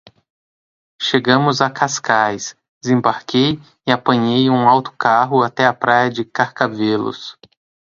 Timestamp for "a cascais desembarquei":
1.61-3.61